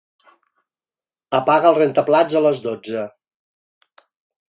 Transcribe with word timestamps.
Apaga 1.39 1.69
el 1.71 1.77
rentaplats 1.79 2.39
a 2.39 2.41
les 2.47 2.63
dotze. 2.65 3.05